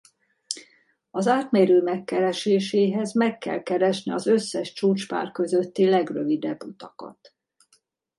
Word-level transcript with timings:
Az 1.11 1.27
átmérő 1.27 1.81
megkereséséhez 1.81 3.13
meg 3.13 3.37
kell 3.37 3.63
keresni 3.63 4.11
az 4.11 4.27
összes 4.27 4.73
csúcspár 4.73 5.31
közötti 5.31 5.85
legrövidebb 5.89 6.63
utakat. 6.63 7.33